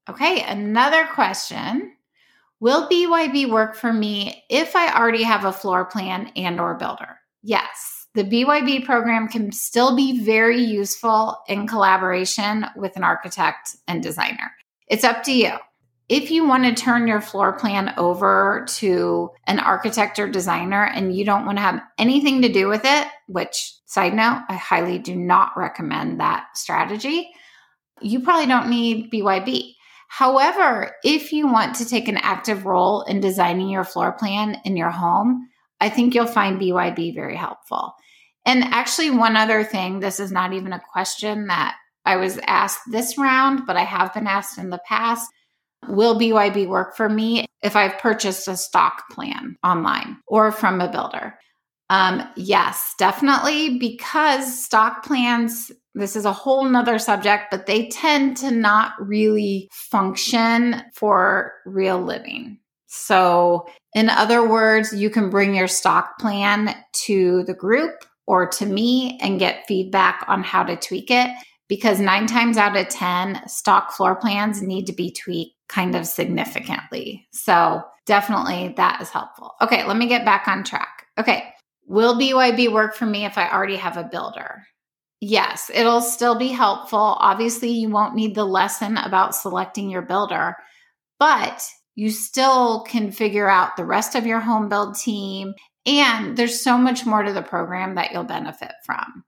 Okay, 0.09 0.43
another 0.43 1.07
question. 1.07 1.93
Will 2.61 2.89
BYB 2.89 3.51
work 3.51 3.75
for 3.75 3.93
me 3.93 4.45
if 4.49 4.77
I 4.77 4.95
already 4.95 5.23
have 5.23 5.45
a 5.45 5.53
floor 5.53 5.85
plan 5.85 6.31
and 6.37 6.61
or 6.61 6.75
builder? 6.75 7.19
Yes 7.43 8.05
the 8.15 8.25
BYB 8.25 8.85
program 8.85 9.29
can 9.29 9.51
still 9.51 9.97
be 9.97 10.21
very 10.21 10.61
useful 10.61 11.37
in 11.49 11.67
collaboration 11.67 12.65
with 12.77 12.97
an 12.97 13.03
architect 13.03 13.77
and 13.89 14.03
designer. 14.03 14.53
It's 14.87 15.05
up 15.05 15.25
to 15.25 15.33
you. 15.33 15.51
If 16.09 16.31
you 16.31 16.47
want 16.47 16.65
to 16.65 16.75
turn 16.75 17.07
your 17.07 17.23
floor 17.23 17.55
plan 17.55 17.95
over 17.97 18.67
to 18.77 19.31
an 19.47 19.59
architect 19.59 20.19
or 20.19 20.29
designer 20.29 20.85
and 20.85 21.17
you 21.17 21.25
don't 21.25 21.47
want 21.47 21.57
to 21.59 21.63
have 21.63 21.81
anything 21.99 22.43
to 22.43 22.53
do 22.53 22.69
with 22.69 22.83
it, 22.85 23.09
which, 23.27 23.75
side 23.87 24.13
note, 24.13 24.43
I 24.49 24.55
highly 24.55 24.99
do 24.99 25.17
not 25.17 25.53
recommend 25.57 26.21
that 26.21 26.57
strategy, 26.57 27.31
you 28.03 28.21
probably 28.21 28.47
don't 28.47 28.69
need 28.69 29.11
BYB. 29.11 29.73
However, 30.09 30.95
if 31.03 31.33
you 31.33 31.47
want 31.47 31.77
to 31.77 31.89
take 31.89 32.07
an 32.09 32.19
active 32.19 32.67
role 32.67 33.03
in 33.03 33.21
designing 33.21 33.69
your 33.69 33.85
floor 33.85 34.13
plan 34.13 34.61
in 34.65 34.77
your 34.77 34.91
home, 34.91 35.49
I 35.81 35.89
think 35.89 36.15
you'll 36.15 36.27
find 36.27 36.61
BYB 36.61 37.15
very 37.15 37.37
helpful. 37.37 37.95
And 38.47 38.63
actually, 38.65 39.11
one 39.11 39.37
other 39.37 39.65
thing 39.65 40.01
this 40.01 40.21
is 40.21 40.31
not 40.31 40.53
even 40.53 40.73
a 40.73 40.83
question 40.93 41.47
that 41.47 41.77
I 42.05 42.17
was 42.17 42.39
asked 42.47 42.83
this 42.91 43.17
round, 43.17 43.67
but 43.67 43.77
I 43.77 43.85
have 43.85 44.13
been 44.13 44.27
asked 44.27 44.59
in 44.59 44.71
the 44.71 44.81
past. 44.87 45.31
Will 45.89 46.19
BYB 46.19 46.69
work 46.69 46.97
for 46.97 47.09
me 47.09 47.47
if 47.63 47.77
I've 47.77 47.99
purchased 47.99 48.49
a 48.49 48.57
stock 48.57 49.09
plan 49.11 49.57
online 49.65 50.19
or 50.27 50.53
from 50.53 50.81
a 50.81 50.91
builder? 50.91 51.39
Um, 51.91 52.27
yes, 52.37 52.95
definitely, 52.99 53.79
because 53.79 54.63
stock 54.65 55.05
plans, 55.05 55.71
this 55.95 56.17
is 56.17 56.25
a 56.25 56.33
whole 56.33 56.65
nother 56.65 56.99
subject, 56.99 57.47
but 57.51 57.67
they 57.67 57.89
tend 57.89 58.37
to 58.39 58.51
not 58.51 58.93
really 58.99 59.69
function 59.73 60.83
for 60.95 61.53
real 61.67 62.01
living. 62.01 62.59
So, 62.87 63.67
in 63.95 64.09
other 64.09 64.49
words, 64.49 64.95
you 64.95 65.11
can 65.11 65.29
bring 65.29 65.55
your 65.55 65.69
stock 65.69 66.19
plan 66.19 66.75
to 67.05 67.45
the 67.45 67.55
group 67.55 68.05
or 68.27 68.49
to 68.49 68.67
me 68.67 69.19
and 69.21 69.39
get 69.39 69.67
feedback 69.67 70.25
on 70.29 70.43
how 70.43 70.63
to 70.65 70.77
tweak 70.77 71.11
it 71.11 71.31
because 71.75 71.99
nine 71.99 72.29
times 72.29 72.57
out 72.57 72.77
of 72.77 72.89
10, 72.89 73.49
stock 73.49 73.91
floor 73.91 74.15
plans 74.15 74.63
need 74.63 74.87
to 74.87 74.93
be 74.93 75.11
tweaked 75.11 75.57
kind 75.69 75.97
of 75.97 76.07
significantly. 76.07 77.27
So, 77.33 77.83
definitely 78.07 78.75
that 78.77 79.03
is 79.03 79.11
helpful. 79.11 79.55
Okay, 79.61 79.85
let 79.85 79.97
me 79.97 80.07
get 80.07 80.25
back 80.25 80.47
on 80.47 80.63
track. 80.63 81.07
Okay, 81.19 81.43
will 81.85 82.15
BYB 82.15 82.73
work 82.73 82.95
for 82.95 83.07
me 83.07 83.25
if 83.25 83.37
I 83.37 83.51
already 83.51 83.75
have 83.75 83.97
a 83.97 84.05
builder? 84.05 84.63
Yes, 85.21 85.69
it'll 85.75 86.01
still 86.01 86.39
be 86.39 86.49
helpful. 86.49 87.17
Obviously, 87.19 87.71
you 87.71 87.89
won't 87.89 88.15
need 88.15 88.37
the 88.37 88.45
lesson 88.45 88.97
about 88.97 89.35
selecting 89.35 89.91
your 89.91 90.03
builder, 90.03 90.55
but 91.19 91.67
you 91.97 92.11
still 92.11 92.83
can 92.83 93.11
figure 93.11 93.51
out 93.51 93.77
the 93.77 93.85
rest 93.85 94.15
of 94.15 94.27
your 94.27 94.41
home 94.41 94.69
build 94.69 94.95
team 94.95 95.55
and 95.87 96.37
there's 96.37 96.63
so 96.63 96.79
much 96.79 97.05
more 97.05 97.25
to 97.25 97.33
the 97.33 97.43
program 97.43 97.97
that 97.97 98.13
you'll 98.13 98.25
benefit 98.25 98.73
from. 98.87 99.25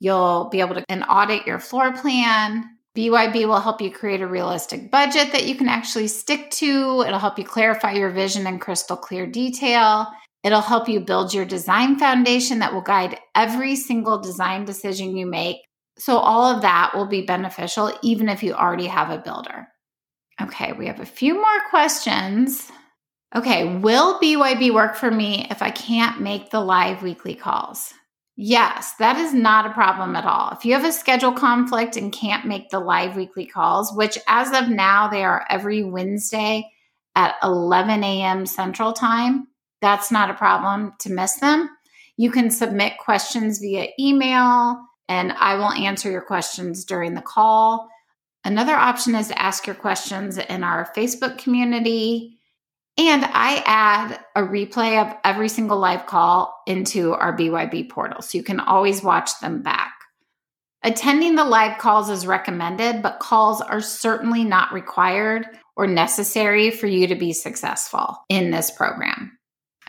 You'll 0.00 0.48
be 0.48 0.60
able 0.60 0.74
to 0.74 0.84
and 0.88 1.04
audit 1.08 1.46
your 1.46 1.58
floor 1.58 1.92
plan. 1.92 2.64
BYB 2.96 3.46
will 3.46 3.60
help 3.60 3.80
you 3.80 3.90
create 3.90 4.20
a 4.20 4.26
realistic 4.26 4.90
budget 4.90 5.30
that 5.32 5.46
you 5.46 5.54
can 5.54 5.68
actually 5.68 6.08
stick 6.08 6.50
to. 6.52 7.04
It'll 7.06 7.20
help 7.20 7.38
you 7.38 7.44
clarify 7.44 7.92
your 7.92 8.10
vision 8.10 8.46
in 8.46 8.58
crystal 8.58 8.96
clear 8.96 9.26
detail. 9.26 10.08
It'll 10.42 10.62
help 10.62 10.88
you 10.88 11.00
build 11.00 11.32
your 11.32 11.44
design 11.44 11.98
foundation 11.98 12.58
that 12.60 12.72
will 12.72 12.80
guide 12.80 13.18
every 13.34 13.76
single 13.76 14.18
design 14.18 14.64
decision 14.64 15.16
you 15.16 15.26
make. 15.26 15.58
So, 15.98 16.16
all 16.16 16.44
of 16.44 16.62
that 16.62 16.92
will 16.94 17.06
be 17.06 17.26
beneficial 17.26 17.92
even 18.02 18.28
if 18.28 18.42
you 18.42 18.54
already 18.54 18.86
have 18.86 19.10
a 19.10 19.18
builder. 19.18 19.68
Okay, 20.40 20.72
we 20.72 20.86
have 20.86 21.00
a 21.00 21.06
few 21.06 21.34
more 21.34 21.60
questions. 21.68 22.72
Okay, 23.36 23.76
will 23.76 24.18
BYB 24.18 24.72
work 24.72 24.96
for 24.96 25.10
me 25.10 25.46
if 25.50 25.60
I 25.60 25.70
can't 25.70 26.22
make 26.22 26.50
the 26.50 26.60
live 26.60 27.02
weekly 27.02 27.34
calls? 27.34 27.92
Yes, 28.42 28.94
that 28.94 29.18
is 29.18 29.34
not 29.34 29.66
a 29.66 29.74
problem 29.74 30.16
at 30.16 30.24
all. 30.24 30.48
If 30.52 30.64
you 30.64 30.72
have 30.72 30.86
a 30.86 30.92
schedule 30.92 31.32
conflict 31.32 31.98
and 31.98 32.10
can't 32.10 32.46
make 32.46 32.70
the 32.70 32.80
live 32.80 33.14
weekly 33.14 33.44
calls, 33.44 33.92
which 33.94 34.16
as 34.26 34.50
of 34.54 34.70
now, 34.70 35.08
they 35.08 35.22
are 35.22 35.44
every 35.50 35.82
Wednesday 35.82 36.66
at 37.14 37.34
11 37.42 38.02
a.m. 38.02 38.46
Central 38.46 38.94
Time, 38.94 39.48
that's 39.82 40.10
not 40.10 40.30
a 40.30 40.34
problem 40.34 40.94
to 41.00 41.12
miss 41.12 41.38
them. 41.40 41.68
You 42.16 42.30
can 42.30 42.50
submit 42.50 42.96
questions 42.96 43.58
via 43.58 43.88
email 44.00 44.86
and 45.06 45.32
I 45.32 45.56
will 45.56 45.72
answer 45.72 46.10
your 46.10 46.22
questions 46.22 46.86
during 46.86 47.12
the 47.12 47.20
call. 47.20 47.90
Another 48.42 48.74
option 48.74 49.14
is 49.16 49.28
to 49.28 49.38
ask 49.38 49.66
your 49.66 49.76
questions 49.76 50.38
in 50.38 50.64
our 50.64 50.90
Facebook 50.96 51.36
community 51.36 52.39
and 52.98 53.24
I 53.24 53.62
add 53.66 54.20
a 54.36 54.42
replay 54.42 55.00
of 55.00 55.16
every 55.24 55.48
single 55.48 55.78
live 55.78 56.06
call 56.06 56.54
into 56.66 57.12
our 57.12 57.36
BYB 57.36 57.88
portal. 57.88 58.22
So 58.22 58.36
you 58.36 58.44
can 58.44 58.60
always 58.60 59.02
watch 59.02 59.30
them 59.40 59.62
back. 59.62 59.92
Attending 60.82 61.34
the 61.34 61.44
live 61.44 61.78
calls 61.78 62.08
is 62.08 62.26
recommended, 62.26 63.02
but 63.02 63.20
calls 63.20 63.60
are 63.60 63.80
certainly 63.80 64.44
not 64.44 64.72
required 64.72 65.46
or 65.76 65.86
necessary 65.86 66.70
for 66.70 66.86
you 66.86 67.06
to 67.06 67.14
be 67.14 67.32
successful 67.32 68.16
in 68.28 68.50
this 68.50 68.70
program. 68.70 69.36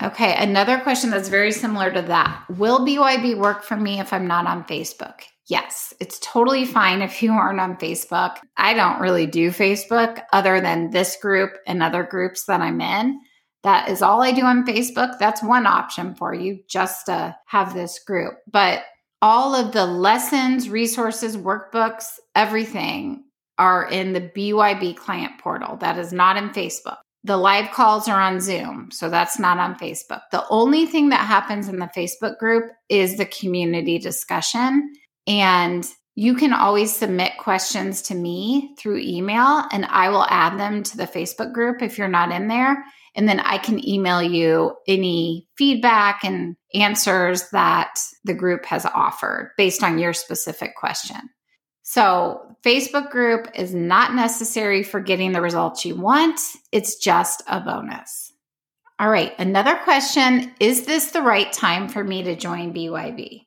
Okay, 0.01 0.35
another 0.35 0.79
question 0.79 1.09
that's 1.09 1.29
very 1.29 1.51
similar 1.51 1.91
to 1.91 2.01
that. 2.03 2.43
Will 2.49 2.79
BYB 2.79 3.37
work 3.37 3.63
for 3.63 3.77
me 3.77 3.99
if 3.99 4.11
I'm 4.11 4.27
not 4.27 4.47
on 4.47 4.63
Facebook? 4.63 5.21
Yes, 5.47 5.93
it's 5.99 6.19
totally 6.19 6.65
fine 6.65 7.01
if 7.01 7.21
you 7.21 7.31
aren't 7.31 7.59
on 7.59 7.77
Facebook. 7.77 8.37
I 8.57 8.73
don't 8.73 9.01
really 9.01 9.25
do 9.25 9.49
Facebook 9.49 10.21
other 10.31 10.61
than 10.61 10.91
this 10.91 11.17
group 11.21 11.51
and 11.67 11.81
other 11.81 12.03
groups 12.03 12.45
that 12.45 12.61
I'm 12.61 12.79
in. 12.79 13.19
That 13.63 13.89
is 13.89 14.01
all 14.01 14.21
I 14.21 14.31
do 14.31 14.43
on 14.43 14.65
Facebook. 14.65 15.19
That's 15.19 15.43
one 15.43 15.67
option 15.67 16.15
for 16.15 16.33
you 16.33 16.59
just 16.67 17.05
to 17.07 17.35
have 17.47 17.73
this 17.73 17.99
group. 17.99 18.35
But 18.51 18.83
all 19.21 19.55
of 19.55 19.71
the 19.71 19.85
lessons, 19.85 20.69
resources, 20.69 21.37
workbooks, 21.37 22.05
everything 22.33 23.23
are 23.59 23.87
in 23.87 24.13
the 24.13 24.21
BYB 24.21 24.97
client 24.97 25.33
portal. 25.39 25.77
That 25.77 25.97
is 25.97 26.11
not 26.11 26.37
in 26.37 26.49
Facebook. 26.49 26.97
The 27.23 27.37
live 27.37 27.69
calls 27.71 28.07
are 28.07 28.19
on 28.19 28.39
Zoom, 28.39 28.89
so 28.91 29.07
that's 29.07 29.37
not 29.37 29.59
on 29.59 29.75
Facebook. 29.75 30.21
The 30.31 30.43
only 30.49 30.87
thing 30.87 31.09
that 31.09 31.27
happens 31.27 31.67
in 31.67 31.77
the 31.77 31.91
Facebook 31.95 32.39
group 32.39 32.71
is 32.89 33.17
the 33.17 33.27
community 33.27 33.99
discussion. 33.99 34.91
And 35.27 35.85
you 36.15 36.35
can 36.35 36.53
always 36.53 36.95
submit 36.95 37.37
questions 37.39 38.01
to 38.03 38.15
me 38.15 38.75
through 38.77 38.99
email, 38.99 39.63
and 39.71 39.85
I 39.85 40.09
will 40.09 40.25
add 40.29 40.59
them 40.59 40.83
to 40.83 40.97
the 40.97 41.07
Facebook 41.07 41.53
group 41.53 41.81
if 41.81 41.97
you're 41.97 42.07
not 42.07 42.31
in 42.31 42.47
there. 42.47 42.83
And 43.15 43.27
then 43.27 43.39
I 43.39 43.57
can 43.57 43.85
email 43.87 44.21
you 44.21 44.75
any 44.87 45.47
feedback 45.57 46.23
and 46.23 46.55
answers 46.73 47.49
that 47.49 47.93
the 48.23 48.33
group 48.33 48.65
has 48.65 48.85
offered 48.85 49.51
based 49.57 49.83
on 49.83 49.99
your 49.99 50.13
specific 50.13 50.75
question. 50.75 51.17
So, 51.83 52.55
Facebook 52.63 53.09
group 53.09 53.47
is 53.55 53.73
not 53.73 54.13
necessary 54.13 54.83
for 54.83 54.99
getting 54.99 55.31
the 55.31 55.41
results 55.41 55.83
you 55.83 55.95
want, 55.95 56.39
it's 56.71 56.95
just 56.97 57.41
a 57.47 57.59
bonus. 57.59 58.31
All 58.99 59.09
right, 59.09 59.33
another 59.39 59.75
question 59.77 60.53
Is 60.59 60.85
this 60.85 61.11
the 61.11 61.21
right 61.21 61.51
time 61.51 61.89
for 61.89 62.03
me 62.03 62.23
to 62.23 62.35
join 62.35 62.73
BYB? 62.73 63.45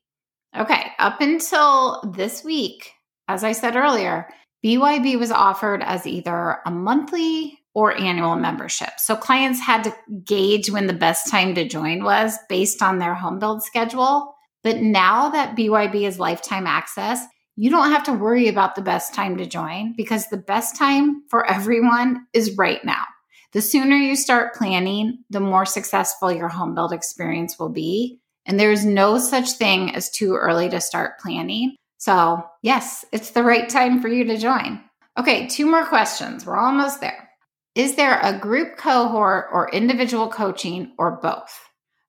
Okay, 0.56 0.92
up 0.98 1.20
until 1.20 2.00
this 2.14 2.44
week, 2.44 2.92
as 3.26 3.42
I 3.42 3.52
said 3.52 3.74
earlier, 3.74 4.28
BYB 4.64 5.18
was 5.18 5.32
offered 5.32 5.82
as 5.82 6.06
either 6.06 6.58
a 6.64 6.70
monthly 6.70 7.58
or 7.74 7.98
annual 8.00 8.36
membership. 8.36 8.90
So 8.98 9.16
clients 9.16 9.60
had 9.60 9.82
to 9.84 9.94
gauge 10.24 10.70
when 10.70 10.86
the 10.86 10.92
best 10.92 11.28
time 11.28 11.54
to 11.56 11.68
join 11.68 12.04
was 12.04 12.38
based 12.48 12.82
on 12.82 12.98
their 12.98 13.14
home 13.14 13.40
build 13.40 13.64
schedule. 13.64 14.36
But 14.62 14.76
now 14.76 15.28
that 15.30 15.56
BYB 15.56 16.06
is 16.06 16.18
lifetime 16.20 16.66
access, 16.68 17.26
you 17.56 17.70
don't 17.70 17.90
have 17.90 18.04
to 18.04 18.12
worry 18.12 18.48
about 18.48 18.74
the 18.74 18.82
best 18.82 19.12
time 19.12 19.36
to 19.38 19.46
join 19.46 19.94
because 19.96 20.28
the 20.28 20.36
best 20.36 20.76
time 20.76 21.24
for 21.30 21.48
everyone 21.50 22.26
is 22.32 22.56
right 22.56 22.84
now. 22.84 23.04
The 23.52 23.60
sooner 23.60 23.96
you 23.96 24.16
start 24.16 24.54
planning, 24.54 25.24
the 25.30 25.40
more 25.40 25.66
successful 25.66 26.32
your 26.32 26.48
home 26.48 26.74
build 26.74 26.92
experience 26.92 27.58
will 27.58 27.68
be. 27.68 28.20
And 28.46 28.58
there's 28.58 28.84
no 28.84 29.18
such 29.18 29.52
thing 29.52 29.94
as 29.94 30.10
too 30.10 30.34
early 30.34 30.68
to 30.68 30.80
start 30.80 31.18
planning. 31.18 31.76
So, 31.98 32.44
yes, 32.62 33.04
it's 33.12 33.30
the 33.30 33.42
right 33.42 33.68
time 33.68 34.02
for 34.02 34.08
you 34.08 34.24
to 34.24 34.36
join. 34.36 34.82
Okay, 35.18 35.46
two 35.46 35.66
more 35.66 35.86
questions. 35.86 36.44
We're 36.44 36.58
almost 36.58 37.00
there. 37.00 37.30
Is 37.74 37.96
there 37.96 38.20
a 38.22 38.38
group 38.38 38.76
cohort 38.76 39.46
or 39.52 39.70
individual 39.70 40.28
coaching 40.28 40.92
or 40.98 41.18
both? 41.22 41.58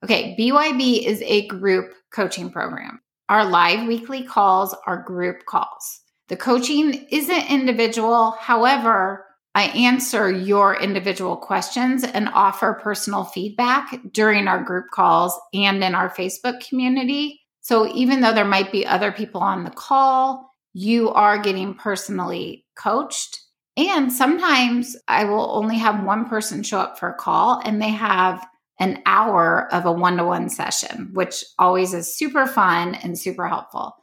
Okay, 0.03 0.35
BYB 0.37 1.05
is 1.05 1.21
a 1.23 1.47
group 1.47 1.93
coaching 2.13 2.49
program. 2.51 2.99
Our 3.29 3.45
live 3.45 3.87
weekly 3.87 4.23
calls 4.23 4.75
are 4.85 5.01
group 5.01 5.45
calls. 5.45 6.01
The 6.27 6.35
coaching 6.35 7.07
isn't 7.09 7.49
individual. 7.49 8.31
However, 8.39 9.24
I 9.55 9.67
answer 9.67 10.29
your 10.29 10.75
individual 10.75 11.37
questions 11.37 12.03
and 12.03 12.27
offer 12.33 12.77
personal 12.83 13.23
feedback 13.23 13.97
during 14.11 14.49
our 14.49 14.61
group 14.61 14.87
calls 14.91 15.39
and 15.53 15.81
in 15.81 15.95
our 15.95 16.09
Facebook 16.09 16.67
community. 16.67 17.39
So 17.61 17.87
even 17.95 18.19
though 18.19 18.33
there 18.33 18.43
might 18.43 18.73
be 18.73 18.85
other 18.85 19.13
people 19.13 19.39
on 19.39 19.63
the 19.63 19.71
call, 19.71 20.53
you 20.73 21.09
are 21.11 21.39
getting 21.39 21.73
personally 21.73 22.65
coached. 22.77 23.39
And 23.77 24.11
sometimes 24.11 24.97
I 25.07 25.23
will 25.23 25.49
only 25.51 25.77
have 25.77 26.03
one 26.03 26.27
person 26.27 26.61
show 26.61 26.79
up 26.79 26.99
for 26.99 27.09
a 27.09 27.15
call 27.15 27.61
and 27.63 27.81
they 27.81 27.89
have 27.89 28.45
an 28.77 29.01
hour 29.05 29.69
of 29.71 29.85
a 29.85 29.91
one 29.91 30.17
to 30.17 30.25
one 30.25 30.49
session, 30.49 31.11
which 31.13 31.45
always 31.57 31.93
is 31.93 32.13
super 32.13 32.45
fun 32.45 32.95
and 32.95 33.17
super 33.17 33.47
helpful. 33.47 33.95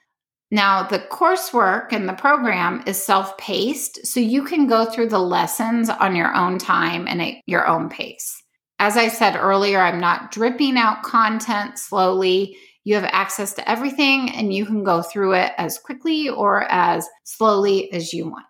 Now, 0.53 0.83
the 0.83 0.99
coursework 0.99 1.93
and 1.93 2.07
the 2.07 2.13
program 2.13 2.83
is 2.87 3.03
self 3.03 3.39
paced, 3.39 4.07
so 4.07 4.21
you 4.21 4.45
can 4.45 4.67
go 4.67 4.85
through 4.85 5.09
the 5.09 5.19
lessons 5.19 5.89
on 5.89 6.15
your 6.15 6.35
own 6.35 6.59
time 6.59 7.09
and 7.09 7.23
at 7.23 7.37
your 7.47 7.67
own 7.67 7.89
pace. 7.89 8.43
As 8.79 8.99
I 8.99 9.09
said 9.09 9.35
earlier, 9.35 9.81
I'm 9.81 9.99
not 9.99 10.31
dripping 10.31 10.77
out 10.77 11.05
content 11.05 11.79
slowly. 11.79 12.59
You 12.85 12.97
have 12.97 13.09
access 13.13 13.55
to 13.55 13.71
everything 13.71 14.29
and 14.31 14.53
you 14.53 14.67
can 14.67 14.85
go 14.85 15.01
through 15.01 15.33
it 15.35 15.53
as 15.57 15.79
quickly 15.79 16.29
or 16.29 16.65
as 16.65 17.09
slowly 17.25 17.91
as 17.91 18.13
you 18.13 18.29
want. 18.29 18.45